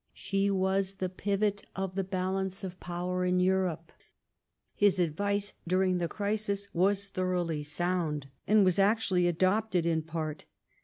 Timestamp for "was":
0.49-0.95, 6.73-7.07, 8.65-8.79